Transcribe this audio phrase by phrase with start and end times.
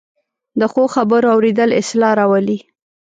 [0.59, 2.57] د ښو خبرو اورېدل اصلاح راولي